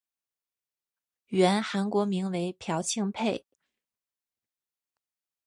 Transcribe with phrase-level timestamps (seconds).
[1.27, 3.45] 原韩国名为朴庆培。